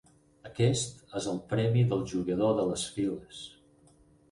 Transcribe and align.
Aquest 0.49 1.03
és 1.19 1.27
el 1.33 1.37
premi 1.51 1.85
del 1.93 2.03
jugador 2.15 2.57
de 2.63 2.67
les 2.73 2.89
files. 2.97 3.45